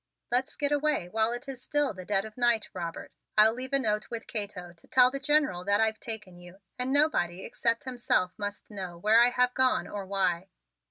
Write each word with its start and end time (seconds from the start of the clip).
"Let's 0.31 0.55
get 0.55 0.71
away 0.71 1.09
while 1.09 1.31
it 1.31 1.47
is 1.47 1.61
still 1.61 1.93
the 1.93 2.05
dead 2.05 2.25
of 2.25 2.35
night, 2.35 2.69
Robert. 2.73 3.11
I'll 3.37 3.53
leave 3.53 3.71
a 3.71 3.77
note 3.77 4.09
with 4.09 4.25
Cato 4.25 4.73
to 4.73 4.87
tell 4.87 5.11
the 5.11 5.19
General 5.19 5.63
that 5.65 5.79
I've 5.79 5.99
taken 5.99 6.39
you, 6.39 6.57
and 6.79 6.91
nobody 6.91 7.45
except 7.45 7.83
himself 7.83 8.33
must 8.35 8.71
know 8.71 8.97
where 8.97 9.21
I 9.21 9.29
have 9.29 9.53
gone 9.53 9.87
or 9.87 10.07
why. 10.07 10.47